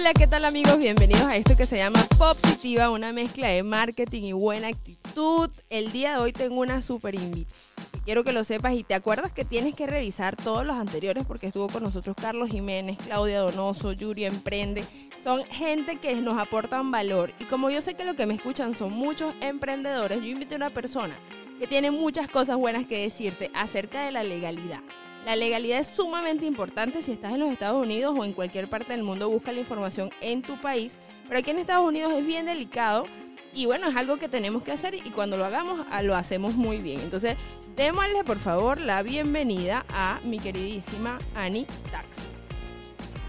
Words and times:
Hola, 0.00 0.14
¿qué 0.14 0.26
tal 0.26 0.46
amigos? 0.46 0.78
Bienvenidos 0.78 1.24
a 1.24 1.36
esto 1.36 1.58
que 1.58 1.66
se 1.66 1.76
llama 1.76 2.02
Positiva, 2.16 2.88
una 2.88 3.12
mezcla 3.12 3.48
de 3.48 3.62
marketing 3.62 4.22
y 4.22 4.32
buena 4.32 4.68
actitud. 4.68 5.50
El 5.68 5.92
día 5.92 6.12
de 6.12 6.22
hoy 6.22 6.32
tengo 6.32 6.58
una 6.58 6.80
super 6.80 7.14
invitación. 7.14 7.60
Quiero 8.06 8.24
que 8.24 8.32
lo 8.32 8.42
sepas 8.42 8.72
y 8.72 8.82
te 8.82 8.94
acuerdas 8.94 9.30
que 9.30 9.44
tienes 9.44 9.74
que 9.74 9.86
revisar 9.86 10.36
todos 10.36 10.64
los 10.64 10.76
anteriores 10.76 11.26
porque 11.26 11.48
estuvo 11.48 11.68
con 11.68 11.82
nosotros 11.82 12.16
Carlos 12.18 12.48
Jiménez, 12.48 12.96
Claudia 12.96 13.40
Donoso, 13.40 13.92
Yuri 13.92 14.24
Emprende. 14.24 14.84
Son 15.22 15.44
gente 15.44 15.96
que 15.96 16.14
nos 16.14 16.38
aportan 16.38 16.90
valor 16.90 17.34
y 17.38 17.44
como 17.44 17.68
yo 17.68 17.82
sé 17.82 17.92
que 17.92 18.06
lo 18.06 18.16
que 18.16 18.24
me 18.24 18.32
escuchan 18.32 18.74
son 18.74 18.94
muchos 18.94 19.34
emprendedores, 19.42 20.22
yo 20.22 20.28
invité 20.28 20.54
a 20.54 20.56
una 20.56 20.70
persona 20.70 21.18
que 21.58 21.66
tiene 21.66 21.90
muchas 21.90 22.26
cosas 22.30 22.56
buenas 22.56 22.86
que 22.86 23.02
decirte 23.02 23.50
acerca 23.52 24.06
de 24.06 24.12
la 24.12 24.22
legalidad. 24.22 24.80
La 25.24 25.36
legalidad 25.36 25.80
es 25.80 25.88
sumamente 25.88 26.46
importante 26.46 27.02
si 27.02 27.12
estás 27.12 27.34
en 27.34 27.40
los 27.40 27.52
Estados 27.52 27.82
Unidos 27.82 28.14
o 28.18 28.24
en 28.24 28.32
cualquier 28.32 28.68
parte 28.68 28.92
del 28.92 29.02
mundo, 29.02 29.28
busca 29.28 29.52
la 29.52 29.60
información 29.60 30.10
en 30.20 30.40
tu 30.40 30.58
país, 30.60 30.96
pero 31.28 31.38
aquí 31.38 31.50
en 31.50 31.58
Estados 31.58 31.86
Unidos 31.86 32.12
es 32.12 32.24
bien 32.24 32.46
delicado 32.46 33.04
y 33.52 33.66
bueno, 33.66 33.88
es 33.88 33.96
algo 33.96 34.16
que 34.16 34.28
tenemos 34.28 34.62
que 34.62 34.72
hacer 34.72 34.94
y 34.94 35.10
cuando 35.10 35.36
lo 35.36 35.44
hagamos 35.44 35.84
ah, 35.90 36.02
lo 36.02 36.16
hacemos 36.16 36.54
muy 36.54 36.78
bien. 36.78 37.00
Entonces, 37.00 37.36
démosle 37.76 38.24
por 38.24 38.38
favor 38.38 38.80
la 38.80 39.02
bienvenida 39.02 39.84
a 39.90 40.20
mi 40.24 40.38
queridísima 40.38 41.18
Annie 41.34 41.66
Tax. 41.92 42.06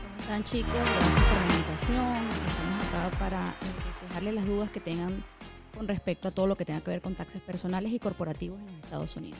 ¿Cómo 0.07 0.21
están 0.21 0.43
chicos? 0.45 0.73
Gracias 0.73 1.25
por 1.25 1.37
la 1.37 1.55
invitación. 1.55 2.29
Estamos 2.47 2.87
acá 2.87 3.11
para 3.19 3.55
despejarles 3.89 4.33
las 4.35 4.45
dudas 4.45 4.69
que 4.69 4.79
tengan 4.79 5.23
con 5.75 5.87
respecto 5.89 6.29
a 6.29 6.31
todo 6.31 6.47
lo 6.47 6.55
que 6.55 6.63
tenga 6.63 6.79
que 6.79 6.91
ver 6.91 7.01
con 7.01 7.15
taxes 7.15 7.41
personales 7.41 7.91
y 7.91 7.99
corporativos 7.99 8.59
en 8.59 8.65
los 8.67 8.75
Estados 8.75 9.15
Unidos. 9.17 9.39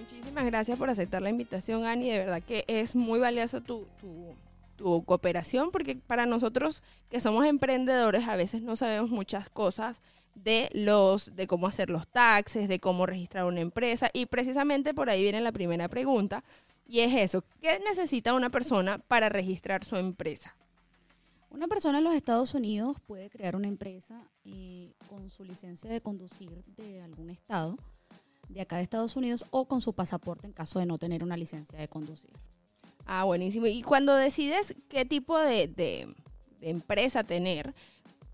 Muchísimas 0.00 0.46
gracias 0.46 0.78
por 0.78 0.88
aceptar 0.88 1.20
la 1.20 1.28
invitación, 1.28 1.84
Ani. 1.84 2.08
De 2.08 2.20
verdad 2.20 2.42
que 2.42 2.64
es 2.68 2.96
muy 2.96 3.18
valiosa 3.18 3.60
tu, 3.60 3.86
tu, 4.78 5.04
cooperación 5.04 5.70
porque 5.70 5.94
para 5.94 6.24
nosotros 6.24 6.82
que 7.10 7.20
somos 7.20 7.44
emprendedores 7.44 8.26
a 8.26 8.34
veces 8.34 8.62
no 8.62 8.76
sabemos 8.76 9.10
muchas 9.10 9.50
cosas 9.50 10.00
de 10.34 10.70
los 10.72 11.36
de 11.36 11.46
cómo 11.46 11.66
hacer 11.66 11.90
los 11.90 12.08
taxes, 12.08 12.66
de 12.66 12.80
cómo 12.80 13.04
registrar 13.04 13.44
una 13.44 13.60
empresa 13.60 14.08
y 14.14 14.24
precisamente 14.24 14.94
por 14.94 15.10
ahí 15.10 15.22
viene 15.22 15.42
la 15.42 15.52
primera 15.52 15.86
pregunta 15.88 16.44
y 16.88 17.00
es 17.00 17.14
eso, 17.14 17.44
¿qué 17.60 17.78
necesita 17.80 18.32
una 18.32 18.48
persona 18.48 18.96
para 18.96 19.28
registrar 19.28 19.84
su 19.84 19.96
empresa? 19.96 20.56
Una 21.50 21.68
persona 21.68 21.98
en 21.98 22.04
los 22.04 22.14
Estados 22.14 22.54
Unidos 22.54 22.96
puede 23.06 23.28
crear 23.28 23.54
una 23.54 23.68
empresa 23.68 24.18
eh, 24.46 24.94
con 25.10 25.28
su 25.28 25.44
licencia 25.44 25.90
de 25.90 26.00
conducir 26.00 26.64
de 26.76 27.02
algún 27.02 27.28
estado 27.28 27.76
de 28.52 28.60
acá 28.60 28.76
de 28.76 28.82
Estados 28.82 29.16
Unidos 29.16 29.44
o 29.50 29.66
con 29.66 29.80
su 29.80 29.92
pasaporte 29.92 30.46
en 30.46 30.52
caso 30.52 30.78
de 30.78 30.86
no 30.86 30.98
tener 30.98 31.22
una 31.22 31.36
licencia 31.36 31.78
de 31.78 31.88
conducir. 31.88 32.30
Ah, 33.06 33.24
buenísimo. 33.24 33.66
Y 33.66 33.82
cuando 33.82 34.14
decides 34.14 34.74
qué 34.88 35.04
tipo 35.04 35.38
de, 35.38 36.14
empresa 36.60 37.24
tener, 37.24 37.74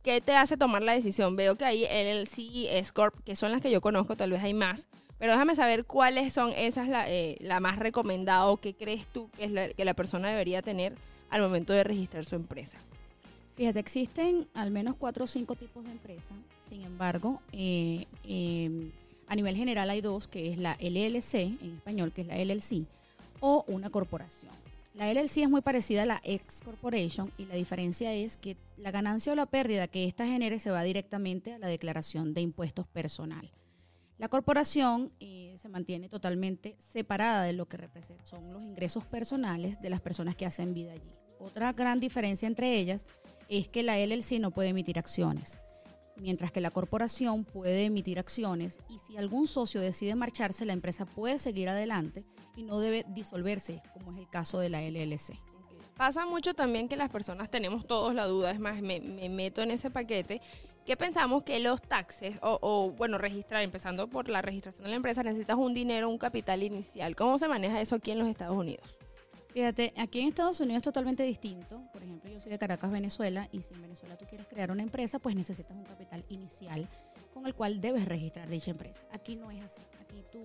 ¿qué 0.03 0.21
te 0.21 0.35
hace 0.35 0.57
tomar 0.57 0.83
la 0.83 0.93
decisión? 0.93 1.37
Veo 1.37 1.57
que 1.57 1.65
hay 1.65 1.85
LLC 1.85 2.39
y 2.39 2.69
Scorp, 2.83 3.23
que 3.25 3.37
son 3.37 3.53
las 3.53 3.61
que 3.61 3.71
yo 3.71 3.81
conozco, 3.81 4.17
tal 4.17 4.31
vez 4.31 4.43
hay 4.43 4.55
más. 4.55 4.89
Pero 5.19 5.33
déjame 5.33 5.55
saber 5.55 5.87
cuáles 5.87 6.33
son 6.35 6.53
esas 6.53 6.89
la, 6.89 7.11
eh, 7.11 7.37
la 7.41 7.59
más 7.61 7.79
recomendada 7.79 8.47
o 8.49 8.59
qué 8.59 8.75
crees 8.75 9.07
tú 9.07 9.31
que, 9.31 9.45
es 9.45 9.51
la, 9.51 9.69
que 9.71 9.85
la 9.87 9.95
persona 9.95 10.29
debería 10.29 10.61
tener 10.61 10.95
al 11.31 11.41
momento 11.41 11.73
de 11.73 11.85
registrar 11.85 12.27
su 12.27 12.35
empresa. 12.35 12.77
Fíjate, 13.55 13.79
existen 13.79 14.47
al 14.53 14.71
menos 14.71 14.95
cuatro 14.99 15.25
o 15.25 15.27
cinco 15.27 15.55
tipos 15.55 15.85
de 15.85 15.93
empresas. 15.93 16.37
Sin 16.69 16.83
embargo, 16.83 17.41
eh, 17.53 18.07
eh 18.25 18.91
a 19.29 19.35
nivel 19.35 19.57
general 19.57 19.91
hay 19.91 20.01
dos, 20.01 20.29
que 20.29 20.51
es 20.51 20.59
la 20.59 20.77
LLC 20.81 21.35
en 21.35 21.75
español, 21.77 22.13
que 22.13 22.23
es 22.23 22.27
la 22.27 22.37
LLC, 22.37 22.87
o 23.41 23.65
una 23.69 23.91
corporación. 23.91 24.53
La 24.95 25.13
LLC 25.13 25.39
es 25.39 25.51
muy 25.51 25.61
parecida 25.61 26.05
a 26.05 26.07
la 26.07 26.21
ex 26.25 26.63
corporation 26.63 27.31
y 27.37 27.45
la 27.45 27.55
diferencia 27.55 28.15
es 28.15 28.39
que 28.39 28.57
la 28.79 28.91
ganancia 28.91 29.33
o 29.33 29.37
la 29.37 29.45
pérdida 29.45 29.89
que 29.89 30.07
ésta 30.07 30.27
genere 30.27 30.59
se 30.59 30.71
va 30.71 30.83
directamente 30.83 31.53
a 31.53 31.59
la 31.59 31.67
declaración 31.67 32.33
de 32.33 32.41
impuestos 32.41 32.87
personal. 32.87 33.51
La 34.17 34.29
corporación 34.29 35.13
eh, 35.21 35.55
se 35.59 35.69
mantiene 35.69 36.09
totalmente 36.09 36.77
separada 36.79 37.43
de 37.43 37.53
lo 37.53 37.67
que 37.67 37.79
son 38.25 38.51
los 38.55 38.63
ingresos 38.63 39.05
personales 39.05 39.79
de 39.83 39.91
las 39.91 40.01
personas 40.01 40.35
que 40.35 40.47
hacen 40.47 40.73
vida 40.73 40.93
allí. 40.93 41.13
Otra 41.39 41.75
gran 41.75 42.01
diferencia 42.01 42.47
entre 42.47 42.79
ellas 42.79 43.07
es 43.51 43.69
que 43.69 43.83
la 43.83 43.99
LLC 43.99 44.41
no 44.41 44.51
puede 44.51 44.71
emitir 44.71 44.99
acciones 44.99 45.61
mientras 46.17 46.53
que 46.53 46.61
la 46.61 46.71
corporación 46.71 47.45
puede 47.45 47.85
emitir 47.85 48.19
acciones 48.19 48.79
y 48.89 48.99
si 48.99 49.17
algún 49.17 49.47
socio 49.47 49.81
decide 49.81 50.15
marcharse, 50.15 50.65
la 50.65 50.73
empresa 50.73 51.07
puede 51.07 51.39
seguir 51.39 51.69
adelante 51.69 52.25
y 52.57 52.63
no 52.63 52.79
debe 52.81 53.05
disolverse, 53.09 53.83
como 53.93 54.13
es 54.13 54.19
el 54.19 54.29
caso 54.29 54.59
de 54.59 54.69
la 54.69 54.83
LLC. 54.83 55.39
Pasa 55.97 56.27
mucho 56.27 56.55
también 56.55 56.89
que 56.89 56.97
las 56.97 57.11
personas 57.11 57.51
tenemos 57.51 57.87
todos 57.87 58.15
la 58.15 58.27
duda, 58.27 58.51
es 58.51 58.61
más, 58.61 58.83
me, 58.83 59.01
meto 59.01 59.63
en 59.63 59.71
ese 59.71 59.91
paquete, 59.91 60.43
que 60.85 60.97
pensamos 60.97 61.43
que 61.43 61.59
los 61.59 61.81
taxes, 61.83 62.37
o, 62.43 62.59
o, 62.61 62.93
bueno, 62.93 63.19
registrar, 63.19 63.63
empezando 63.63 64.07
por 64.07 64.29
la 64.29 64.43
registración 64.43 64.85
de 64.85 64.91
la 64.91 64.97
empresa, 64.97 65.23
necesitas 65.23 65.57
un 65.57 65.75
dinero, 65.75 66.09
un 66.09 66.19
capital 66.19 66.63
inicial. 66.63 67.17
¿Cómo 67.17 67.39
se 67.39 67.49
maneja 67.49 67.81
eso 67.81 67.97
aquí 67.97 68.13
en 68.13 68.21
los 68.21 68.29
Estados 68.29 68.57
Unidos? 68.57 68.97
Fíjate, 69.57 69.95
aquí 69.97 70.21
en 70.21 70.29
Estados 70.29 70.61
Unidos 70.61 70.81
es 70.81 70.85
totalmente 70.85 71.23
distinto. 71.23 71.81
Por 71.91 72.03
yo 72.37 72.41
soy 72.41 72.53
de 72.53 72.59
Caracas, 72.59 72.91
Venezuela, 72.91 73.49
y 73.51 73.63
si 73.63 73.73
en 73.73 73.81
Venezuela 73.81 74.15
tú 74.17 74.27
quieres 74.27 74.47
crear 74.47 74.71
una 74.71 74.83
empresa, 74.83 75.19
pues 75.19 75.35
necesitas 75.35 75.75
un 75.75 75.85
capital 75.85 76.23
inicial 76.29 76.87
con 77.33 77.47
el 77.47 77.55
cual 77.55 77.81
debes 77.81 78.05
registrar 78.05 78.47
dicha 78.49 78.71
empresa. 78.71 79.01
Aquí 79.11 79.37
no 79.37 79.51
es 79.51 79.63
así. 79.65 79.83
Aquí 80.03 80.23
tú 80.31 80.43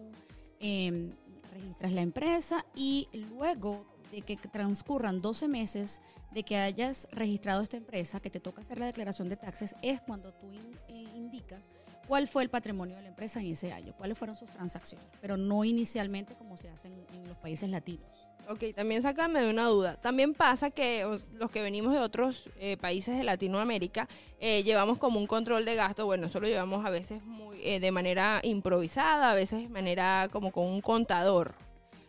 em, 0.62 1.12
registras 1.54 1.92
la 1.92 2.02
empresa 2.02 2.66
y 2.74 3.10
luego 3.14 3.86
de 4.10 4.22
que 4.22 4.38
transcurran 4.38 5.22
12 5.22 5.50
meses 5.50 6.02
de 6.32 6.44
que 6.44 6.56
hayas 6.56 7.10
registrado 7.12 7.62
esta 7.62 7.76
empresa, 7.76 8.22
que 8.22 8.30
te 8.30 8.40
toca 8.40 8.62
hacer 8.62 8.80
la 8.80 8.86
declaración 8.86 9.28
de 9.28 9.36
taxes, 9.36 9.76
es 9.82 10.00
cuando 10.00 10.32
tú 10.34 10.48
eh, 10.88 11.06
indicas 11.14 11.68
cuál 12.08 12.30
fue 12.30 12.44
el 12.44 12.50
patrimonio 12.50 12.96
de 12.96 13.02
la 13.02 13.10
empresa 13.10 13.42
en 13.42 13.48
ese 13.48 13.74
año, 13.74 13.94
cuáles 13.98 14.18
fueron 14.18 14.36
sus 14.36 14.50
transacciones, 14.50 15.08
pero 15.20 15.36
no 15.36 15.66
inicialmente 15.66 16.36
como 16.36 16.56
se 16.56 16.70
hace 16.70 16.88
en 16.88 17.28
los 17.28 17.38
países 17.38 17.70
latinos. 17.70 18.31
Ok, 18.50 18.76
también 18.76 19.02
sácame 19.02 19.42
de 19.42 19.50
una 19.50 19.66
duda. 19.66 19.96
También 20.02 20.34
pasa 20.34 20.72
que 20.72 21.06
los 21.36 21.50
que 21.52 21.62
venimos 21.62 21.94
de 21.94 22.00
otros 22.00 22.50
eh, 22.60 22.76
países 22.78 23.18
de 23.18 23.24
Latinoamérica 23.24 24.10
eh, 24.40 24.64
llevamos 24.64 24.98
como 24.98 25.20
un 25.20 25.28
control 25.28 25.64
de 25.64 25.76
gasto. 25.76 26.06
Bueno, 26.06 26.28
eso 26.28 26.40
lo 26.40 26.48
llevamos 26.48 26.86
a 26.86 26.90
veces 26.90 27.24
muy, 27.24 27.60
eh, 27.64 27.80
de 27.80 27.92
manera 27.92 28.42
improvisada, 28.44 29.32
a 29.32 29.36
veces 29.36 29.62
de 29.62 29.70
manera 29.70 30.28
como 30.32 30.52
con 30.52 30.66
un 30.66 30.82
contador. 30.82 31.54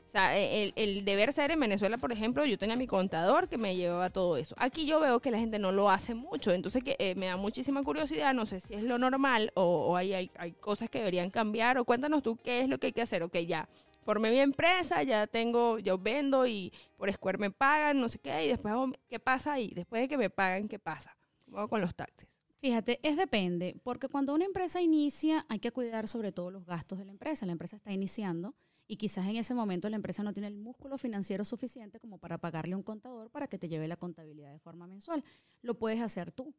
O 0.09 0.11
sea, 0.13 0.37
el, 0.37 0.75
el, 0.77 1.07
deber 1.07 1.33
ser 1.33 1.53
en 1.53 1.61
Venezuela, 1.61 1.97
por 1.97 2.13
ejemplo, 2.13 2.45
yo 2.45 2.59
tenía 2.59 2.77
mi 2.77 2.87
contador 2.87 3.49
que 3.49 3.57
me 3.57 3.77
llevaba 3.77 4.11
todo 4.11 4.37
eso. 4.37 4.55
Aquí 4.59 4.85
yo 4.85 5.01
veo 5.01 5.21
que 5.21 5.31
la 5.31 5.39
gente 5.39 5.59
no 5.59 5.73
lo 5.73 5.89
hace 5.89 6.15
mucho, 6.15 6.53
entonces 6.53 6.83
que 6.85 7.15
me 7.17 7.27
da 7.27 7.39
muchísima 7.39 7.83
curiosidad, 7.83 8.35
no 8.35 8.45
sé 8.45 8.61
si 8.61 8.75
es 8.75 8.83
lo 8.83 8.99
normal 8.99 9.53
o, 9.55 9.63
o 9.63 9.97
hay, 9.97 10.13
hay, 10.13 10.31
hay, 10.37 10.53
cosas 10.53 10.91
que 10.91 10.99
deberían 10.99 11.31
cambiar 11.31 11.79
o 11.79 11.87
cuéntanos 11.87 12.23
tú 12.23 12.37
qué 12.37 12.61
es 12.61 12.69
lo 12.69 12.77
que 12.77 12.89
hay 12.89 12.93
que 12.93 13.01
hacer. 13.01 13.23
Ok, 13.23 13.39
ya, 13.39 13.67
formé 14.03 14.31
mi 14.31 14.39
empresa, 14.39 15.03
ya 15.03 15.27
tengo, 15.27 15.79
yo 15.79 15.99
vendo 15.99 16.47
y 16.47 16.73
por 16.97 17.13
Square 17.13 17.39
me 17.39 17.51
pagan, 17.51 18.01
no 18.01 18.09
sé 18.09 18.19
qué, 18.19 18.47
y 18.47 18.49
después, 18.49 18.75
¿qué 19.09 19.19
pasa 19.19 19.55
ahí? 19.55 19.73
Después 19.75 20.03
de 20.03 20.09
que 20.09 20.19
me 20.19 20.31
pagan, 20.31 20.69
¿qué 20.69 20.79
pasa? 20.79 21.17
¿Cómo 21.45 21.69
con 21.69 21.81
los 21.81 21.95
taxes? 21.95 22.29
Fíjate, 22.63 23.01
es 23.03 23.17
depende, 23.17 23.75
porque 23.83 24.09
cuando 24.09 24.33
una 24.33 24.45
empresa 24.45 24.81
inicia 24.81 25.45
hay 25.49 25.59
que 25.59 25.73
cuidar 25.73 26.07
sobre 26.07 26.31
todo 26.31 26.53
los 26.53 26.65
gastos 26.65 26.97
de 26.99 27.05
la 27.05 27.11
empresa. 27.11 27.45
La 27.45 27.51
empresa 27.51 27.75
está 27.75 27.93
iniciando 27.93 28.55
y 28.87 28.99
quizás 28.99 29.27
en 29.27 29.35
ese 29.35 29.53
momento 29.53 29.89
la 29.89 29.97
empresa 29.97 30.23
no 30.23 30.33
tiene 30.33 30.47
el 30.47 30.55
músculo 30.55 30.97
financiero 30.97 31.45
suficiente 31.45 31.99
como 31.99 32.19
para 32.19 32.39
pagarle 32.39 32.75
a 32.75 32.77
un 32.77 32.85
contador 32.85 33.31
para 33.31 33.49
que 33.49 33.59
te 33.59 33.69
lleve 33.69 33.89
la 33.89 33.97
contabilidad 33.97 34.53
de 34.53 34.61
forma 34.61 34.87
mensual. 34.87 35.25
Lo 35.61 35.75
puedes 35.75 36.01
hacer 36.01 36.31
tú. 36.31 36.55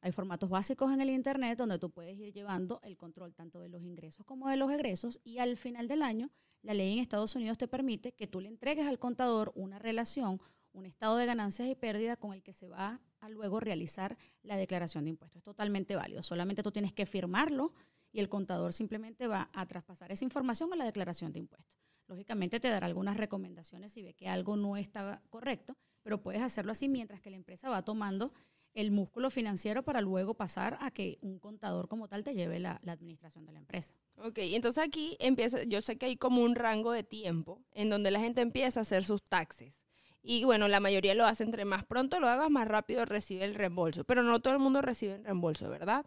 Hay 0.00 0.12
formatos 0.12 0.50
básicos 0.50 0.92
en 0.92 1.00
el 1.00 1.10
Internet 1.10 1.58
donde 1.58 1.78
tú 1.78 1.90
puedes 1.90 2.18
ir 2.18 2.32
llevando 2.32 2.80
el 2.82 2.96
control 2.96 3.34
tanto 3.34 3.60
de 3.60 3.68
los 3.68 3.82
ingresos 3.82 4.24
como 4.24 4.48
de 4.48 4.56
los 4.56 4.70
egresos 4.70 5.20
y 5.24 5.38
al 5.38 5.56
final 5.56 5.88
del 5.88 6.02
año 6.02 6.30
la 6.62 6.74
ley 6.74 6.92
en 6.92 6.98
Estados 6.98 7.34
Unidos 7.34 7.58
te 7.58 7.68
permite 7.68 8.12
que 8.12 8.26
tú 8.26 8.40
le 8.40 8.48
entregues 8.48 8.86
al 8.86 8.98
contador 8.98 9.52
una 9.54 9.78
relación, 9.78 10.40
un 10.72 10.86
estado 10.86 11.16
de 11.16 11.26
ganancias 11.26 11.68
y 11.68 11.74
pérdidas 11.74 12.18
con 12.18 12.32
el 12.34 12.42
que 12.42 12.52
se 12.52 12.68
va 12.68 13.00
a 13.20 13.28
luego 13.28 13.60
realizar 13.60 14.16
la 14.42 14.56
declaración 14.56 15.04
de 15.04 15.10
impuestos. 15.10 15.38
Es 15.38 15.44
totalmente 15.44 15.96
válido. 15.96 16.22
Solamente 16.22 16.62
tú 16.62 16.70
tienes 16.70 16.92
que 16.92 17.06
firmarlo 17.06 17.72
y 18.12 18.20
el 18.20 18.28
contador 18.28 18.72
simplemente 18.72 19.26
va 19.26 19.50
a 19.52 19.66
traspasar 19.66 20.12
esa 20.12 20.24
información 20.24 20.72
a 20.72 20.76
la 20.76 20.84
declaración 20.84 21.32
de 21.32 21.40
impuestos. 21.40 21.80
Lógicamente 22.06 22.60
te 22.60 22.68
dará 22.68 22.86
algunas 22.86 23.16
recomendaciones 23.16 23.92
si 23.92 24.02
ve 24.02 24.14
que 24.14 24.28
algo 24.28 24.56
no 24.56 24.76
está 24.76 25.22
correcto, 25.28 25.76
pero 26.02 26.22
puedes 26.22 26.42
hacerlo 26.42 26.72
así 26.72 26.88
mientras 26.88 27.20
que 27.20 27.30
la 27.30 27.36
empresa 27.36 27.68
va 27.68 27.84
tomando 27.84 28.32
el 28.76 28.90
músculo 28.90 29.30
financiero 29.30 29.82
para 29.82 30.02
luego 30.02 30.34
pasar 30.34 30.76
a 30.82 30.90
que 30.90 31.18
un 31.22 31.38
contador 31.38 31.88
como 31.88 32.08
tal 32.08 32.22
te 32.22 32.34
lleve 32.34 32.58
la, 32.58 32.78
administración 32.86 33.46
de 33.46 33.52
la 33.52 33.58
empresa. 33.58 33.94
Ok, 34.16 34.38
entonces 34.38 34.84
aquí 34.84 35.16
empieza, 35.18 35.64
yo 35.64 35.80
sé 35.80 35.96
que 35.96 36.06
hay 36.06 36.16
como 36.18 36.42
un 36.42 36.54
rango 36.54 36.92
de 36.92 37.02
tiempo 37.02 37.64
en 37.72 37.88
donde 37.88 38.10
la 38.10 38.20
gente 38.20 38.42
empieza 38.42 38.80
a 38.80 38.82
hacer 38.82 39.02
sus 39.02 39.24
taxes. 39.24 39.80
Y 40.22 40.44
bueno, 40.44 40.68
la 40.68 40.78
mayoría 40.78 41.14
lo 41.14 41.24
hace 41.24 41.42
entre 41.42 41.64
más 41.64 41.86
pronto 41.86 42.20
lo 42.20 42.28
hagas, 42.28 42.50
más 42.50 42.68
rápido 42.68 43.06
recibe 43.06 43.44
el 43.44 43.54
reembolso. 43.54 44.04
Pero 44.04 44.22
no 44.22 44.40
todo 44.40 44.52
el 44.52 44.60
mundo 44.60 44.82
recibe 44.82 45.14
el 45.14 45.24
reembolso, 45.24 45.70
¿verdad? 45.70 46.04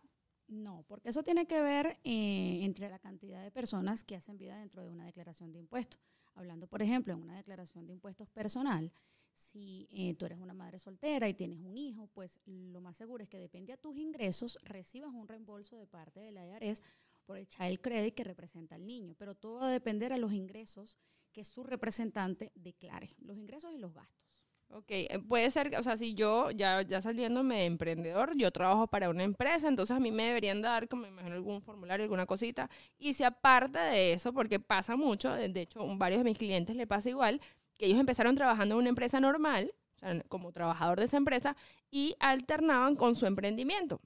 No, 0.48 0.84
porque 0.88 1.10
eso 1.10 1.24
tiene 1.24 1.48
que 1.48 1.62
ver 1.62 1.98
eh, 2.04 2.60
entre 2.62 2.88
la 2.90 3.00
cantidad 3.00 3.42
de 3.44 3.50
personas 3.50 4.04
que 4.04 4.16
hacen 4.16 4.38
vida 4.38 4.60
dentro 4.60 4.84
de 4.84 4.90
una 4.90 5.06
declaración 5.06 5.52
de 5.52 5.60
impuestos. 5.60 6.00
Hablando, 6.36 6.68
por 6.68 6.84
ejemplo, 6.84 7.14
en 7.14 7.22
una 7.22 7.36
declaración 7.36 7.88
de 7.88 7.94
impuestos 7.94 8.30
personal, 8.30 8.92
Si 9.40 9.88
eh, 9.92 10.16
tú 10.16 10.26
eres 10.26 10.38
una 10.38 10.54
madre 10.54 10.80
soltera 10.80 11.30
y 11.30 11.34
tienes 11.34 11.60
un 11.60 11.78
hijo, 11.78 12.08
pues 12.14 12.42
lo 12.46 12.82
más 12.82 12.98
seguro 12.98 13.24
es 13.24 13.30
que 13.30 13.40
depende 13.40 13.72
a 13.72 13.78
tus 13.78 13.96
ingresos, 13.98 14.60
recibas 14.64 15.14
un 15.14 15.28
reembolso 15.28 15.78
de 15.78 15.88
parte 15.88 16.20
de 16.20 16.32
la 16.32 16.46
IRS 16.46 16.84
por 17.26 17.38
el 17.38 17.48
child 17.48 17.80
credit 17.80 18.14
que 18.14 18.26
representa 18.26 18.76
al 18.76 18.86
niño. 18.86 19.16
Pero 19.18 19.36
todo 19.36 19.62
va 19.62 19.70
a 19.70 19.72
depender 19.72 20.12
a 20.12 20.18
los 20.18 20.34
ingresos 20.34 21.00
que 21.32 21.44
su 21.46 21.64
representante 21.64 22.52
declare, 22.54 23.10
los 23.20 23.38
ingresos 23.38 23.72
y 23.74 23.78
los 23.78 23.94
gastos. 23.94 24.46
Ok, 24.72 24.86
eh, 24.90 25.20
puede 25.28 25.50
ser, 25.50 25.76
o 25.80 25.82
sea, 25.82 25.98
si 25.98 26.14
yo 26.14 26.52
ya, 26.52 26.84
ya 26.84 27.02
saliéndome 27.02 27.60
de 27.60 27.66
emprendedor, 27.66 28.38
yo 28.38 28.52
trabajo 28.52 28.86
para 28.86 29.10
una 29.10 29.24
empresa, 29.24 29.68
entonces 29.68 29.96
a 29.96 30.00
mí 30.00 30.12
me 30.12 30.26
deberían 30.26 30.62
dar, 30.62 30.88
como 30.88 31.04
me 31.04 31.08
imagino, 31.08 31.36
algún 31.36 31.62
formulario, 31.64 32.04
alguna 32.04 32.28
cosita. 32.28 32.70
Y 33.00 33.16
si 33.16 33.24
aparte 33.24 33.80
de 33.80 34.14
eso, 34.14 34.32
porque 34.32 34.60
pasa 34.60 34.96
mucho, 34.96 35.34
de 35.34 35.62
hecho, 35.62 35.80
varios 35.98 36.20
de 36.20 36.26
mis 36.26 36.38
clientes 36.38 36.76
le 36.76 36.86
pasa 36.86 37.10
igual, 37.10 37.42
que 37.80 37.86
ellos 37.86 38.00
empezaron 38.00 38.36
trabajando 38.36 38.76
en 38.76 38.80
una 38.80 38.90
empresa 38.90 39.20
normal, 39.20 39.74
o 39.96 40.00
sea, 40.00 40.22
como 40.28 40.52
trabajador 40.52 41.00
de 41.00 41.06
esa 41.06 41.18
empresa, 41.18 41.56
y 41.90 42.16
alternaban 42.20 42.96
con 42.96 43.16
su 43.16 43.26
emprendimiento, 43.26 44.02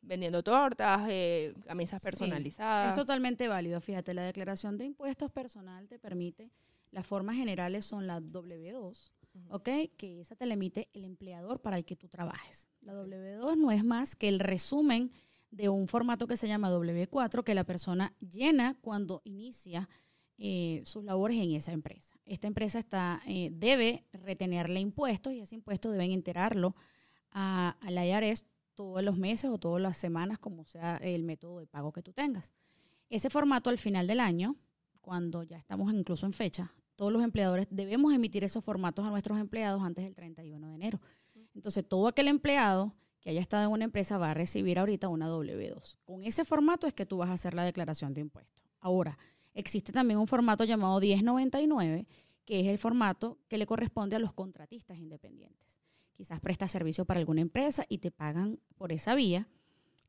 vendiendo 0.00 0.42
tortas, 0.42 1.06
eh, 1.10 1.54
camisas 1.66 2.02
personalizadas. 2.02 2.90
es 2.90 2.96
totalmente 2.96 3.46
válido, 3.46 3.80
fíjate, 3.80 4.14
la 4.14 4.22
declaración 4.22 4.78
de 4.78 4.86
impuestos 4.86 5.30
personal 5.30 5.86
te 5.86 5.98
permite, 5.98 6.50
las 6.90 7.06
formas 7.06 7.36
generales 7.36 7.84
son 7.84 8.06
la 8.06 8.18
W2, 8.18 9.12
¿ok? 9.50 9.68
Que 9.98 10.20
esa 10.20 10.34
te 10.34 10.46
la 10.46 10.54
emite 10.54 10.88
el 10.94 11.04
empleador 11.04 11.60
para 11.60 11.76
el 11.76 11.84
que 11.84 11.96
tú 11.96 12.08
trabajes. 12.08 12.70
La 12.80 12.94
W2 12.94 13.58
no 13.58 13.70
es 13.70 13.84
más 13.84 14.16
que 14.16 14.28
el 14.28 14.40
resumen 14.40 15.12
de 15.50 15.68
un 15.68 15.86
formato 15.86 16.26
que 16.26 16.38
se 16.38 16.48
llama 16.48 16.70
W4 16.70 17.44
que 17.44 17.54
la 17.54 17.64
persona 17.64 18.14
llena 18.20 18.74
cuando 18.80 19.20
inicia 19.24 19.88
eh, 20.38 20.82
sus 20.84 21.04
labores 21.04 21.38
en 21.38 21.52
esa 21.52 21.72
empresa. 21.72 22.16
Esta 22.24 22.46
empresa 22.46 22.78
está, 22.78 23.20
eh, 23.26 23.50
debe 23.52 24.06
retenerle 24.12 24.80
impuestos 24.80 25.32
y 25.32 25.40
ese 25.40 25.56
impuesto 25.56 25.90
deben 25.90 26.12
enterarlo 26.12 26.76
a, 27.30 27.76
a 27.80 27.90
la 27.90 28.06
IRS 28.06 28.44
todos 28.74 29.02
los 29.02 29.18
meses 29.18 29.50
o 29.50 29.58
todas 29.58 29.82
las 29.82 29.96
semanas, 29.96 30.38
como 30.38 30.64
sea 30.64 30.98
el 30.98 31.24
método 31.24 31.58
de 31.58 31.66
pago 31.66 31.92
que 31.92 32.02
tú 32.02 32.12
tengas. 32.12 32.52
Ese 33.10 33.30
formato 33.30 33.70
al 33.70 33.78
final 33.78 34.06
del 34.06 34.20
año, 34.20 34.54
cuando 35.00 35.42
ya 35.42 35.56
estamos 35.56 35.92
incluso 35.92 36.26
en 36.26 36.32
fecha, 36.32 36.72
todos 36.94 37.12
los 37.12 37.22
empleadores 37.22 37.66
debemos 37.70 38.12
emitir 38.12 38.44
esos 38.44 38.64
formatos 38.64 39.06
a 39.06 39.10
nuestros 39.10 39.38
empleados 39.38 39.82
antes 39.82 40.04
del 40.04 40.14
31 40.14 40.68
de 40.68 40.74
enero. 40.74 41.00
Entonces, 41.54 41.88
todo 41.88 42.08
aquel 42.08 42.28
empleado 42.28 42.94
que 43.20 43.30
haya 43.30 43.40
estado 43.40 43.66
en 43.66 43.72
una 43.72 43.84
empresa 43.84 44.18
va 44.18 44.30
a 44.30 44.34
recibir 44.34 44.78
ahorita 44.78 45.08
una 45.08 45.28
W2. 45.28 45.96
Con 46.04 46.22
ese 46.22 46.44
formato 46.44 46.86
es 46.86 46.94
que 46.94 47.06
tú 47.06 47.18
vas 47.18 47.30
a 47.30 47.34
hacer 47.34 47.54
la 47.54 47.64
declaración 47.64 48.14
de 48.14 48.20
impuestos. 48.20 48.64
Ahora, 48.80 49.18
existe 49.58 49.92
también 49.92 50.20
un 50.20 50.26
formato 50.26 50.64
llamado 50.64 51.00
1099, 51.00 52.06
que 52.44 52.60
es 52.60 52.66
el 52.68 52.78
formato 52.78 53.38
que 53.48 53.58
le 53.58 53.66
corresponde 53.66 54.16
a 54.16 54.18
los 54.18 54.32
contratistas 54.32 54.98
independientes. 54.98 55.76
Quizás 56.14 56.40
prestas 56.40 56.70
servicio 56.70 57.04
para 57.04 57.20
alguna 57.20 57.40
empresa 57.40 57.84
y 57.88 57.98
te 57.98 58.10
pagan 58.10 58.60
por 58.76 58.92
esa 58.92 59.14
vía. 59.14 59.48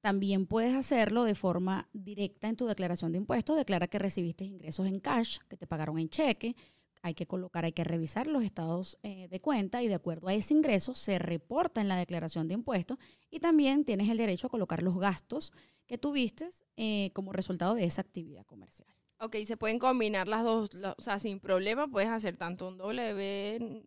También 0.02 0.46
puedes 0.46 0.76
hacerlo 0.76 1.24
de 1.24 1.36
forma 1.36 1.90
directa 1.94 2.48
en 2.48 2.56
tu 2.56 2.68
declaración 2.68 3.12
de 3.12 3.18
impuestos. 3.18 3.58
Declara 3.58 3.88
que 3.88 4.00
recibiste 4.00 4.46
ingresos 4.46 4.88
en 4.88 5.00
cash, 5.00 5.40
que 5.50 5.58
te 5.58 5.68
pagaron 5.68 6.00
en 6.00 6.10
cheque, 6.10 6.56
hay 7.02 7.14
que 7.14 7.26
colocar, 7.26 7.66
hay 7.66 7.72
que 7.72 7.84
revisar 7.84 8.28
los 8.28 8.44
estados 8.44 8.98
eh, 9.04 9.28
de 9.30 9.40
cuenta 9.40 9.82
y 9.82 9.88
de 9.88 9.96
acuerdo 9.96 10.28
a 10.28 10.34
ese 10.34 10.54
ingreso 10.54 10.96
se 10.96 11.18
reporta 11.18 11.82
en 11.82 11.88
la 11.88 11.96
declaración 11.96 12.48
de 12.48 12.54
impuestos 12.56 12.98
y 13.32 13.40
también 13.40 13.86
tienes 13.86 14.10
el 14.10 14.18
derecho 14.18 14.48
a 14.48 14.50
colocar 14.50 14.84
los 14.84 14.98
gastos 14.98 15.54
que 15.88 15.98
tuviste 15.98 16.50
eh, 16.78 17.12
como 17.14 17.34
resultado 17.34 17.74
de 17.74 17.86
esa 17.86 18.02
actividad 18.02 18.46
comercial. 18.46 18.99
Ok, 19.22 19.36
se 19.46 19.58
pueden 19.58 19.80
combinar 19.80 20.28
las 20.28 20.44
dos, 20.44 20.70
o 20.98 21.02
sea, 21.02 21.20
sin 21.20 21.40
problema 21.40 21.88
puedes 21.88 22.10
hacer 22.10 22.38
tanto 22.38 22.68
un 22.68 22.80
W9, 22.80 23.84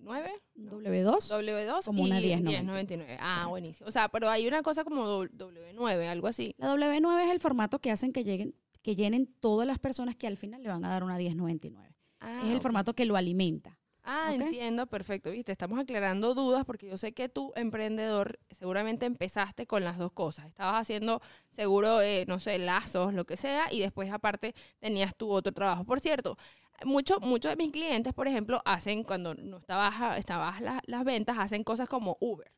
W2, 0.56 1.31
W2 1.31 1.84
como 1.84 2.02
una 2.02 2.20
1099. 2.20 3.17
Ah, 3.19 3.46
buenísimo. 3.49 3.88
O 3.88 3.90
sea, 3.90 4.08
pero 4.08 4.29
hay 4.29 4.46
una 4.46 4.62
cosa 4.62 4.84
como 4.84 5.25
W9, 5.25 6.08
algo 6.08 6.26
así. 6.26 6.55
La 6.58 6.75
W9 6.75 7.25
es 7.25 7.31
el 7.31 7.40
formato 7.40 7.79
que 7.79 7.90
hacen 7.90 8.12
que 8.12 8.25
lleguen 8.25 8.55
que 8.82 8.96
llenen 8.96 9.32
todas 9.38 9.67
las 9.67 9.79
personas 9.79 10.17
que 10.17 10.26
al 10.26 10.37
final 10.37 10.62
le 10.62 10.69
van 10.69 10.84
a 10.84 10.88
dar 10.88 11.05
una 11.05 11.17
1099 11.17 11.93
es 12.23 12.50
el 12.50 12.56
ah, 12.56 12.61
formato 12.61 12.94
que 12.94 13.05
lo 13.05 13.17
alimenta. 13.17 13.79
Ah, 14.04 14.34
entiendo, 14.34 14.87
perfecto. 14.87 15.31
Viste, 15.31 15.52
estamos 15.52 15.78
aclarando 15.78 16.34
dudas 16.34 16.64
porque 16.64 16.88
yo 16.88 16.96
sé 16.96 17.12
que 17.12 17.28
tú, 17.28 17.52
emprendedor, 17.54 18.38
seguramente 18.50 19.06
empezaste 19.06 19.66
con 19.66 19.84
las 19.84 19.96
dos 19.99 20.12
cosas. 20.12 20.46
Estabas 20.46 20.81
haciendo 20.81 21.20
seguro, 21.50 21.99
no 22.26 22.40
sé, 22.40 22.58
lazos, 22.58 23.14
lo 23.14 23.25
que 23.25 23.37
sea, 23.37 23.72
y 23.72 23.81
después 23.81 24.10
aparte 24.10 24.54
tenías 24.81 25.14
tu 25.16 25.31
otro 25.31 25.52
trabajo. 25.52 25.84
Por 25.84 26.00
cierto, 26.00 26.37
muchos 26.84 27.20
muchos 27.20 27.52
de 27.52 27.56
mis 27.56 27.70
clientes, 27.70 28.12
por 28.12 28.26
ejemplo, 28.26 28.60
hacen, 28.64 29.04
cuando 29.04 29.34
no 29.34 29.58
está 29.58 29.76
baja, 29.76 30.19
está 30.19 30.37
baja 30.37 30.81
las 30.84 31.05
ventas, 31.05 31.38
hacen 31.38 31.62
cosas 31.62 31.88
como 31.88 32.16
Uber. 32.20 32.50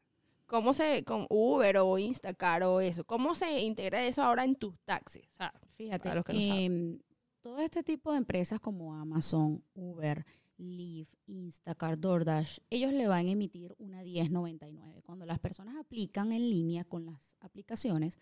¿Cómo 0.47 0.73
se, 0.73 1.05
con 1.05 1.27
Uber 1.31 1.79
o 1.79 1.99
Instacar 1.99 2.63
o 2.63 2.81
eso, 2.81 3.05
cómo 3.05 3.35
se 3.35 3.61
integra 3.61 4.05
eso 4.05 4.23
ahora 4.23 4.45
en 4.45 4.57
tus 4.57 4.79
taxis? 4.85 5.29
Fíjate, 5.77 6.15
los 6.15 6.25
que 6.25 6.33
no 6.33 6.41
saben 6.41 7.05
todo 7.41 7.59
este 7.59 7.83
tipo 7.83 8.13
de 8.13 8.19
empresas 8.19 8.61
como 8.61 8.95
Amazon, 8.95 9.63
Uber, 9.75 10.25
Lyft, 10.59 11.15
Instacart, 11.27 11.99
DoorDash, 11.99 12.59
ellos 12.71 12.93
le 12.93 13.09
van 13.09 13.27
a 13.27 13.31
emitir 13.31 13.75
una 13.79 14.03
1099. 14.03 15.03
Cuando 15.03 15.27
las 15.27 15.39
personas 15.39 15.77
aplican 15.77 16.33
en 16.33 16.49
línea 16.49 16.85
con 16.85 17.07
las 17.07 17.37
aplicaciones, 17.41 18.19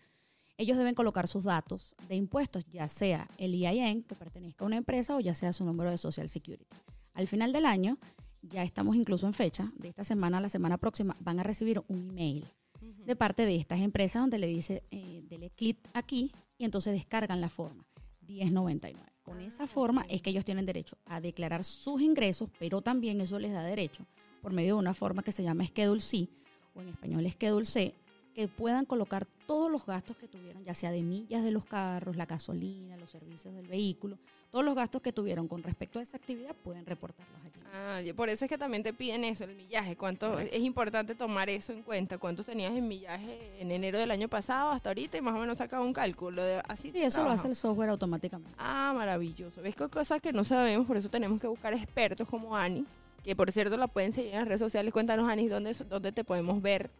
ellos 0.57 0.77
deben 0.77 0.93
colocar 0.93 1.27
sus 1.27 1.43
datos 1.43 1.95
de 2.07 2.15
impuestos, 2.15 2.65
ya 2.65 2.87
sea 2.87 3.27
el 3.37 3.53
EIN 3.53 4.03
que 4.03 4.15
pertenezca 4.15 4.63
a 4.63 4.67
una 4.67 4.77
empresa 4.77 5.15
o 5.15 5.19
ya 5.19 5.33
sea 5.33 5.53
su 5.53 5.65
número 5.65 5.89
de 5.89 5.97
Social 5.97 6.29
Security. 6.29 6.75
Al 7.13 7.27
final 7.27 7.53
del 7.53 7.65
año, 7.65 7.97
ya 8.41 8.63
estamos 8.63 8.95
incluso 8.95 9.25
en 9.25 9.33
fecha, 9.33 9.71
de 9.77 9.89
esta 9.89 10.03
semana 10.03 10.37
a 10.37 10.41
la 10.41 10.49
semana 10.49 10.77
próxima, 10.77 11.15
van 11.19 11.39
a 11.39 11.43
recibir 11.43 11.81
un 11.87 12.11
email 12.11 12.45
de 12.81 13.15
parte 13.15 13.45
de 13.45 13.55
estas 13.55 13.79
empresas 13.79 14.21
donde 14.21 14.39
le 14.39 14.47
dice, 14.47 14.83
eh, 14.91 15.23
dele 15.27 15.49
clic 15.49 15.77
aquí 15.93 16.31
y 16.57 16.65
entonces 16.65 16.93
descargan 16.93 17.41
la 17.41 17.49
forma 17.49 17.85
1099. 18.21 19.12
Con 19.23 19.39
esa 19.39 19.67
forma 19.67 20.05
es 20.09 20.21
que 20.21 20.31
ellos 20.31 20.43
tienen 20.43 20.65
derecho 20.65 20.97
a 21.05 21.21
declarar 21.21 21.63
sus 21.63 22.01
ingresos, 22.01 22.49
pero 22.59 22.81
también 22.81 23.21
eso 23.21 23.39
les 23.39 23.53
da 23.53 23.63
derecho, 23.63 24.05
por 24.41 24.51
medio 24.51 24.75
de 24.75 24.79
una 24.81 24.93
forma 24.93 25.23
que 25.23 25.31
se 25.31 25.43
llama 25.43 25.65
Schedule 25.65 26.01
C, 26.01 26.27
o 26.75 26.81
en 26.81 26.89
español 26.89 27.31
Schedule 27.31 27.65
C, 27.65 27.95
que 28.33 28.47
puedan 28.47 28.85
colocar 28.85 29.25
todos 29.45 29.71
los 29.71 29.85
gastos 29.85 30.17
que 30.17 30.27
tuvieron, 30.27 30.63
ya 30.63 30.73
sea 30.73 30.91
de 30.91 31.01
millas 31.01 31.43
de 31.43 31.51
los 31.51 31.65
carros, 31.65 32.15
la 32.15 32.25
gasolina, 32.25 32.97
los 32.97 33.11
servicios 33.11 33.53
del 33.53 33.67
vehículo, 33.67 34.17
todos 34.51 34.63
los 34.63 34.75
gastos 34.75 35.01
que 35.01 35.11
tuvieron 35.11 35.47
con 35.47 35.63
respecto 35.63 35.99
a 35.99 36.01
esa 36.01 36.17
actividad 36.17 36.55
pueden 36.55 36.85
reportarlos 36.85 37.39
allí. 37.43 37.53
Ah, 37.73 37.99
por 38.15 38.29
eso 38.29 38.45
es 38.45 38.49
que 38.49 38.57
también 38.57 38.83
te 38.83 38.93
piden 38.93 39.23
eso, 39.23 39.45
el 39.45 39.55
millaje. 39.55 39.95
¿Cuánto 39.95 40.37
es 40.39 40.59
importante 40.59 41.15
tomar 41.15 41.49
eso 41.49 41.73
en 41.73 41.81
cuenta? 41.81 42.19
¿Cuántos 42.19 42.45
tenías 42.45 42.71
en 42.71 42.87
millaje 42.87 43.59
en 43.59 43.71
enero 43.71 43.97
del 43.97 44.11
año 44.11 44.27
pasado 44.27 44.69
hasta 44.69 44.89
ahorita 44.89 45.17
y 45.17 45.21
más 45.21 45.33
o 45.33 45.39
menos 45.39 45.57
sacaba 45.57 45.83
un 45.83 45.93
cálculo? 45.93 46.43
así 46.67 46.91
sí, 46.91 47.01
eso 47.01 47.23
lo 47.23 47.31
hace 47.31 47.47
el 47.47 47.55
software 47.55 47.89
automáticamente. 47.89 48.53
Ah, 48.59 48.93
maravilloso. 48.95 49.61
¿Ves 49.61 49.75
que 49.75 49.89
cosas 49.89 50.21
que 50.21 50.31
no 50.31 50.43
sabemos? 50.43 50.85
Por 50.85 50.97
eso 50.97 51.09
tenemos 51.09 51.41
que 51.41 51.47
buscar 51.47 51.73
expertos 51.73 52.27
como 52.27 52.55
Ani, 52.55 52.85
que 53.23 53.35
por 53.35 53.51
cierto 53.51 53.75
la 53.75 53.87
pueden 53.87 54.13
seguir 54.13 54.33
en 54.33 54.39
las 54.39 54.47
redes 54.47 54.61
sociales. 54.61 54.93
Cuéntanos, 54.93 55.27
Ani, 55.27 55.47
¿dónde, 55.47 55.73
dónde 55.89 56.11
te 56.11 56.23
podemos 56.23 56.61
ver 56.61 56.91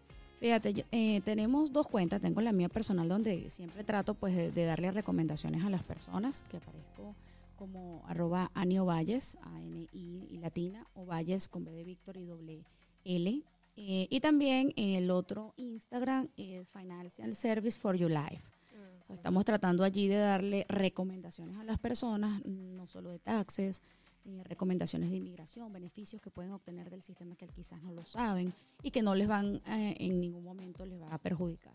Fíjate, 0.43 0.83
eh, 0.91 1.21
tenemos 1.23 1.71
dos 1.71 1.87
cuentas. 1.87 2.19
Tengo 2.19 2.41
la 2.41 2.51
mía 2.51 2.67
personal 2.67 3.07
donde 3.07 3.49
siempre 3.49 3.85
trato 3.85 4.13
pues 4.13 4.35
de, 4.35 4.65
darle 4.65 4.91
recomendaciones 4.91 5.63
a 5.63 5.69
las 5.69 5.83
personas, 5.83 6.43
que 6.51 6.57
aparezco 6.57 7.15
como 7.55 8.03
arroba 8.07 8.51
Ani 8.53 8.77
Ovalles, 8.77 9.37
A-N-I 9.41 10.27
y 10.29 10.37
latina, 10.39 10.85
Ovalles 10.95 11.47
con 11.47 11.63
B 11.63 11.71
de 11.71 11.85
Víctor 11.85 12.17
y 12.17 12.25
doble 12.25 12.59
L. 13.05 13.41
Eh, 13.77 14.07
y 14.09 14.19
también 14.19 14.73
el 14.75 15.11
otro 15.11 15.53
Instagram 15.55 16.27
es 16.35 16.67
Financial 16.67 17.33
Service 17.33 17.79
for 17.79 17.95
Your 17.95 18.11
Life. 18.11 18.43
Mm, 18.73 19.13
estamos 19.13 19.45
tratando 19.45 19.85
allí 19.85 20.09
de 20.09 20.17
darle 20.17 20.65
recomendaciones 20.67 21.55
a 21.55 21.63
las 21.63 21.79
personas, 21.79 22.45
no 22.45 22.85
solo 22.87 23.11
de 23.11 23.19
taxes, 23.19 23.81
eh, 24.25 24.41
recomendaciones 24.45 25.09
de 25.09 25.17
inmigración, 25.17 25.71
beneficios 25.73 26.21
que 26.21 26.29
pueden 26.29 26.51
obtener 26.51 26.89
del 26.89 27.01
sistema 27.01 27.35
que 27.35 27.47
quizás 27.47 27.81
no 27.83 27.91
lo 27.91 28.05
saben 28.05 28.53
y 28.81 28.91
que 28.91 29.01
no 29.01 29.15
les 29.15 29.27
van, 29.27 29.61
eh, 29.67 29.95
en 29.99 30.21
ningún 30.21 30.43
momento 30.43 30.85
les 30.85 31.01
va 31.01 31.13
a 31.13 31.17
perjudicar. 31.17 31.73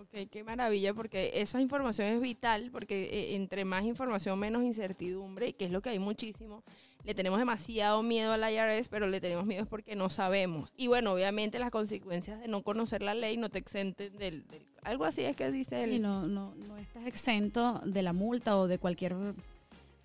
Ok, 0.00 0.30
qué 0.30 0.42
maravilla, 0.42 0.94
porque 0.94 1.30
esa 1.34 1.60
información 1.60 2.08
es 2.08 2.22
vital, 2.22 2.70
porque 2.72 3.02
eh, 3.04 3.36
entre 3.36 3.66
más 3.66 3.84
información, 3.84 4.38
menos 4.38 4.62
incertidumbre, 4.62 5.52
que 5.52 5.66
es 5.66 5.70
lo 5.70 5.82
que 5.82 5.90
hay 5.90 5.98
muchísimo. 5.98 6.62
Le 7.04 7.14
tenemos 7.14 7.38
demasiado 7.38 8.02
miedo 8.02 8.32
al 8.32 8.50
IRS, 8.50 8.88
pero 8.88 9.06
le 9.06 9.20
tenemos 9.20 9.44
miedo 9.44 9.64
es 9.64 9.68
porque 9.68 9.96
no 9.96 10.08
sabemos. 10.08 10.72
Y 10.78 10.86
bueno, 10.86 11.12
obviamente 11.12 11.58
las 11.58 11.70
consecuencias 11.70 12.40
de 12.40 12.48
no 12.48 12.62
conocer 12.62 13.02
la 13.02 13.14
ley 13.14 13.36
no 13.36 13.50
te 13.50 13.58
exenten 13.58 14.16
del... 14.16 14.46
algo 14.84 15.04
así 15.04 15.22
es 15.22 15.36
que 15.36 15.50
dice 15.50 15.84
sí, 15.84 15.98
no, 15.98 16.26
no, 16.26 16.54
no 16.54 16.78
estás 16.78 17.06
exento 17.06 17.82
de 17.84 18.02
la 18.02 18.14
multa 18.14 18.56
o 18.56 18.68
de 18.68 18.78
cualquier 18.78 19.14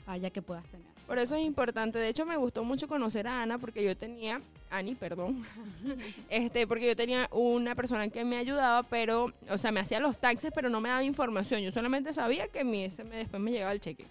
falla 0.06 0.30
que 0.30 0.42
puedas 0.42 0.66
tener. 0.66 0.86
Por 1.08 1.20
eso 1.20 1.36
es 1.36 1.44
importante. 1.44 2.00
De 2.00 2.10
hecho, 2.10 2.26
me 2.26 2.36
gustó 2.38 2.64
mucho 2.64 2.88
conocer 2.88 3.28
a 3.28 3.42
Ana 3.42 3.58
porque 3.58 3.84
yo 3.84 3.96
tenía, 3.96 4.42
Ani, 4.72 4.96
perdón, 4.96 5.46
este, 6.30 6.66
porque 6.66 6.88
yo 6.88 6.96
tenía 6.96 7.28
una 7.32 7.76
persona 7.76 8.10
que 8.10 8.26
me 8.26 8.38
ayudaba, 8.38 8.84
pero, 8.84 9.32
o 9.50 9.58
sea, 9.58 9.72
me 9.72 9.80
hacía 9.80 10.00
los 10.00 10.18
taxes, 10.18 10.52
pero 10.54 10.70
no 10.70 10.82
me 10.82 10.90
daba 10.90 11.04
información. 11.04 11.62
Yo 11.62 11.72
solamente 11.72 12.12
sabía 12.14 12.48
que 12.48 12.64
mi, 12.64 12.86
ese, 12.86 13.04
después 13.04 13.42
me 13.42 13.52
llegaba 13.52 13.72
el 13.72 13.80
cheque. 13.80 14.06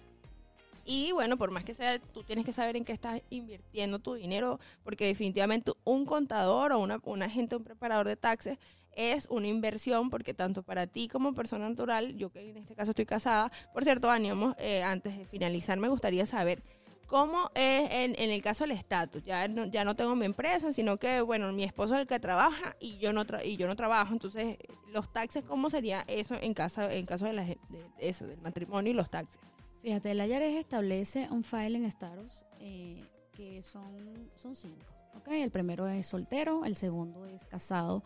Y 0.87 1.11
bueno, 1.13 1.35
por 1.35 1.49
más 1.49 1.63
que 1.63 1.73
sea, 1.73 1.97
tú 1.97 2.23
tienes 2.23 2.45
que 2.45 2.53
saber 2.53 2.75
en 2.77 2.85
qué 2.85 2.93
estás 2.93 3.19
invirtiendo 3.31 3.97
tu 3.97 4.13
dinero, 4.13 4.59
porque 4.83 5.07
definitivamente 5.07 5.71
un 5.83 6.05
contador 6.05 6.71
o 6.73 6.79
una, 6.79 6.99
un 7.03 7.23
agente, 7.23 7.55
un 7.55 7.63
preparador 7.63 8.07
de 8.07 8.15
taxes 8.15 8.59
es 8.95 9.27
una 9.31 9.47
inversión, 9.47 10.09
porque 10.11 10.33
tanto 10.33 10.61
para 10.61 10.85
ti 10.87 11.07
como 11.07 11.33
persona 11.33 11.67
natural, 11.67 12.15
yo 12.15 12.29
que 12.31 12.51
en 12.51 12.57
este 12.57 12.75
caso 12.75 12.91
estoy 12.91 13.05
casada, 13.07 13.51
por 13.73 13.83
cierto, 13.83 14.09
Ánimo, 14.11 14.55
eh, 14.59 14.83
antes 14.83 15.17
de 15.17 15.25
finalizar, 15.25 15.77
me 15.79 15.89
gustaría 15.89 16.25
saber 16.27 16.61
cómo 17.07 17.51
es 17.55 17.91
en, 17.91 18.15
en 18.17 18.29
el 18.29 18.41
caso 18.41 18.63
del 18.63 18.71
estatus. 18.71 19.23
Ya 19.23 19.47
no, 19.47 19.65
ya 19.65 19.85
no 19.85 19.95
tengo 19.95 20.15
mi 20.15 20.25
empresa, 20.25 20.71
sino 20.71 20.97
que, 20.97 21.21
bueno, 21.21 21.51
mi 21.51 21.63
esposo 21.63 21.95
es 21.95 22.01
el 22.01 22.07
que 22.07 22.19
trabaja 22.19 22.75
y 22.79 22.97
yo 22.99 23.11
no, 23.11 23.25
tra- 23.25 23.43
y 23.45 23.57
yo 23.57 23.67
no 23.67 23.75
trabajo. 23.75 24.13
Entonces, 24.13 24.57
los 24.93 25.11
taxes, 25.11 25.43
¿cómo 25.43 25.69
sería 25.69 26.05
eso 26.07 26.35
en, 26.39 26.53
casa, 26.53 26.93
en 26.93 27.05
caso 27.05 27.25
de, 27.25 27.33
la, 27.33 27.43
de 27.43 27.57
eso, 27.99 28.25
del 28.27 28.39
matrimonio 28.41 28.91
y 28.91 28.95
los 28.95 29.09
taxes? 29.09 29.41
Fíjate, 29.85 30.09
el 30.09 30.19
IRS 30.19 30.57
establece 30.57 31.27
un 31.29 31.43
filing 31.43 31.85
status 31.85 32.43
eh, 32.59 33.05
que 33.31 33.61
son, 33.61 34.31
son 34.35 34.55
cinco. 34.55 34.83
¿ok? 35.15 35.27
El 35.27 35.51
primero 35.51 35.87
es 35.87 36.07
soltero, 36.07 36.65
el 36.65 36.75
segundo 36.75 37.27
es 37.27 37.45
casado, 37.45 38.01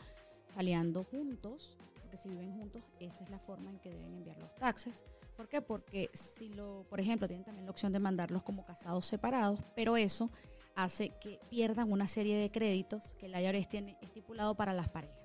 faleando 0.54 1.06
juntos, 1.06 1.78
porque 2.02 2.18
si 2.18 2.28
viven 2.28 2.52
juntos, 2.52 2.84
esa 3.00 3.24
es 3.24 3.30
la 3.30 3.40
forma 3.40 3.70
en 3.70 3.80
que 3.80 3.92
deben 3.92 4.14
enviar 4.14 4.38
los 4.40 4.54
taxes. 4.56 5.06
¿Por 5.38 5.48
qué? 5.48 5.62
Porque 5.62 6.10
si 6.12 6.50
lo, 6.50 6.86
por 6.90 7.00
ejemplo, 7.00 7.30
tienen 7.30 7.46
también 7.46 7.66
la 7.66 7.72
opción 7.72 7.94
de 7.94 8.00
mandarlos 8.00 8.44
como 8.44 8.66
casados 8.66 9.06
separados, 9.06 9.62
pero 9.74 9.96
eso 9.96 10.30
hace 10.76 11.14
que 11.22 11.40
pierdan 11.50 11.94
una 11.94 12.10
serie 12.10 12.36
de 12.36 12.52
créditos 12.52 13.16
que 13.18 13.28
el 13.28 13.42
IRS 13.42 13.70
tiene 13.70 13.96
estipulado 14.02 14.54
para 14.54 14.74
las 14.74 14.90
parejas. 14.90 15.19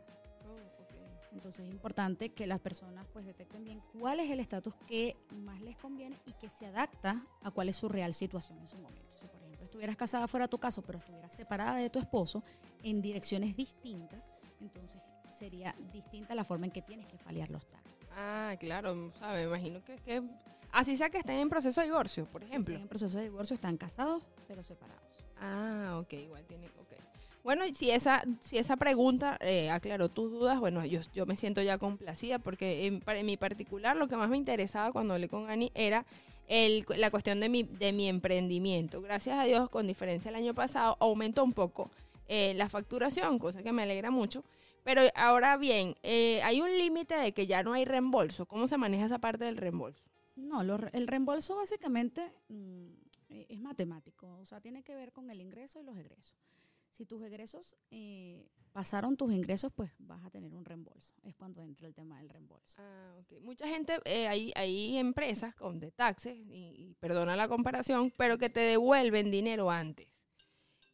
Entonces 1.35 1.67
es 1.67 1.71
importante 1.73 2.31
que 2.31 2.47
las 2.47 2.61
personas 2.61 3.07
pues 3.13 3.27
detecten 3.27 3.65
bien 3.65 3.83
cuál 3.99 4.21
es 4.21 4.31
el 4.31 4.41
estatus 4.41 4.75
que 4.87 5.17
más 5.45 5.61
les 5.61 5.77
conviene 5.77 6.17
y 6.27 6.33
que 6.35 6.49
se 6.49 6.67
adapta 6.67 7.23
a 7.43 7.51
cuál 7.51 7.69
es 7.69 7.77
su 7.77 7.89
real 7.89 8.15
situación 8.15 8.59
en 8.61 8.69
su 8.69 8.77
momento. 8.77 9.11
Si 9.19 9.27
por 9.27 9.43
ejemplo 9.43 9.65
estuvieras 9.65 9.97
casada 9.97 10.29
fuera 10.29 10.47
de 10.47 10.51
tu 10.51 10.59
caso, 10.59 10.83
pero 10.83 10.99
estuvieras 10.99 11.33
separada 11.33 11.77
de 11.77 11.91
tu 11.91 11.99
esposo 11.99 12.43
en 12.83 13.03
direcciones 13.03 13.57
distintas, 13.57 14.31
entonces 14.61 15.03
sería 15.37 15.75
distinta 15.93 16.35
la 16.35 16.45
forma 16.45 16.67
en 16.67 16.73
que 16.73 16.83
tienes 16.83 17.07
que 17.07 17.19
falear 17.19 17.51
los 17.51 17.67
taxes. 17.67 17.95
Ah, 18.17 18.55
claro, 18.61 19.13
sabe, 19.19 19.39
me 19.39 19.49
imagino 19.49 19.83
que, 19.85 19.97
que 19.97 20.23
así 20.71 20.97
sea 20.97 21.11
que 21.11 21.19
estén 21.19 21.41
en 21.41 21.51
proceso 21.51 21.81
de 21.81 21.89
divorcio, 21.89 22.27
por 22.27 22.45
ejemplo. 22.45 22.77
En 22.77 22.83
el 22.83 22.89
proceso 22.89 23.19
de 23.19 23.25
divorcio 23.25 23.55
están 23.55 23.77
casados, 23.77 24.23
pero 24.47 24.63
separados. 24.63 25.03
Ah, 25.41 25.99
ok, 26.01 26.13
igual 26.13 26.45
tiene, 26.47 26.69
ok. 26.79 26.93
Bueno, 27.45 27.67
y 27.67 27.75
si 27.75 27.91
esa, 27.91 28.25
si 28.41 28.57
esa 28.57 28.79
pregunta 28.79 29.37
eh, 29.43 29.69
aclaró 29.69 30.09
tus 30.09 30.33
dudas, 30.33 30.59
bueno, 30.59 30.83
yo, 30.87 31.01
yo 31.15 31.27
me 31.27 31.37
siento 31.37 31.61
ya 31.61 31.77
complacida 31.77 32.39
porque 32.39 32.87
en, 32.87 33.03
en 33.07 33.27
mi 33.27 33.37
particular 33.37 33.99
lo 33.99 34.09
que 34.09 34.17
más 34.17 34.31
me 34.31 34.39
interesaba 34.39 34.93
cuando 34.93 35.13
hablé 35.13 35.29
con 35.29 35.51
Ani 35.51 35.71
era 35.75 36.07
el, 36.49 36.87
la 36.97 37.11
cuestión 37.11 37.41
de 37.41 37.51
mi, 37.51 37.63
de 37.63 37.93
mi 37.93 38.09
emprendimiento. 38.09 39.03
Gracias 39.03 39.39
a 39.39 39.45
Dios, 39.45 39.69
con 39.69 39.87
diferencia 39.87 40.31
del 40.31 40.41
año 40.41 40.55
pasado, 40.55 40.97
aumentó 41.01 41.45
un 41.45 41.53
poco 41.53 41.91
eh, 42.29 42.55
la 42.55 42.71
facturación, 42.71 43.39
cosa 43.39 43.63
que 43.63 43.73
me 43.73 43.83
alegra 43.83 44.11
mucho. 44.11 44.43
Pero 44.83 45.03
ahora 45.15 45.59
bien, 45.59 45.97
eh, 46.03 46.41
hay 46.45 46.63
un 46.63 46.71
límite 46.71 47.15
de 47.15 47.33
que 47.33 47.47
ya 47.47 47.63
no 47.63 47.75
hay 47.75 47.85
reembolso. 47.85 48.47
¿Cómo 48.47 48.67
se 48.69 48.79
maneja 48.79 49.05
esa 49.05 49.19
parte 49.19 49.45
del 49.45 49.59
reembolso? 49.59 50.03
No, 50.35 50.65
lo 50.65 50.79
el 50.93 51.07
reembolso 51.07 51.57
básicamente 51.57 52.33
mm, 52.49 52.87
eh, 53.29 53.47
es 53.51 53.61
matemático, 53.61 54.39
o 54.39 54.47
sea, 54.47 54.63
tiene 54.63 54.83
que 54.83 54.95
ver 54.95 55.13
con 55.13 55.29
el 55.29 55.43
ingreso 55.43 55.79
y 55.79 55.85
los 55.85 55.97
egresos. 55.99 56.35
Si 56.95 57.07
tus 57.07 57.23
egresos 57.23 57.77
eh, 57.91 58.49
pasaron 58.73 59.17
tus 59.17 59.33
ingresos, 59.33 59.73
pues 59.75 59.91
vas 59.99 60.25
a 60.25 60.31
tener 60.31 60.55
un 60.55 60.65
reembolso. 60.65 61.15
Es 61.25 61.35
cuando 61.35 61.63
entra 61.63 61.89
el 61.89 61.95
tema 61.95 62.19
del 62.19 62.29
reembolso. 62.29 62.77
Ah, 62.79 63.17
ok. 63.19 63.41
Mucha 63.43 63.67
gente, 63.69 63.99
eh, 64.05 64.29
hay, 64.29 64.53
hay 64.55 64.97
empresas 64.97 65.55
con 65.57 65.81
de 65.81 65.91
taxes, 65.91 66.37
y, 66.37 66.73
y 66.77 66.95
perdona 67.01 67.35
la 67.35 67.49
comparación, 67.49 68.13
pero 68.17 68.39
que 68.39 68.49
te 68.49 68.61
devuelven 68.61 69.33
dinero 69.33 69.73
antes. 69.73 70.09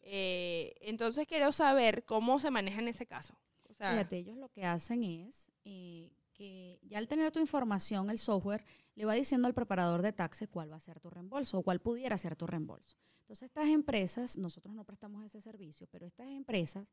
Eh, 0.03 0.75
entonces 0.81 1.27
quiero 1.27 1.53
saber 1.53 2.05
cómo 2.05 2.39
se 2.39 2.51
maneja 2.51 2.81
en 2.81 2.89
ese 2.89 3.07
caso. 3.07 3.35
O 3.69 3.75
sea, 3.75 3.93
Fíjate, 3.93 4.17
ellos 4.17 4.37
lo 4.39 4.49
que 4.49 4.65
hacen 4.65 5.05
es 5.05 5.53
eh, 5.65 6.11
que 6.33 6.81
ya 6.83 6.99
al 6.99 7.09
tener 7.09 7.31
tu 7.31 7.41
información, 7.41 8.11
el 8.11 8.19
software 8.19 8.65
le 8.95 9.05
va 9.05 9.15
diciendo 9.15 9.47
al 9.47 9.55
preparador 9.55 10.03
de 10.03 10.13
taxes 10.13 10.49
cuál 10.49 10.73
va 10.73 10.77
a 10.77 10.81
ser 10.81 10.99
tu 10.99 11.11
reembolso 11.11 11.59
o 11.59 11.63
cuál 11.63 11.81
pudiera 11.81 12.17
ser 12.19 12.37
tu 12.37 12.47
reembolso. 12.47 12.97
Entonces, 13.31 13.47
estas 13.47 13.69
empresas, 13.69 14.37
nosotros 14.39 14.75
no 14.75 14.83
prestamos 14.83 15.25
ese 15.25 15.41
servicio, 15.41 15.87
pero 15.87 16.05
estas 16.05 16.27
empresas 16.27 16.93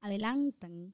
adelantan 0.00 0.92